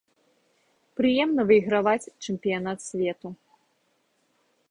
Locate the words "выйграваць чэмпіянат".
1.51-2.79